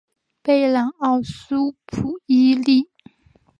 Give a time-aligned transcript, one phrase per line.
[0.41, 2.89] 贝朗奥苏普伊利。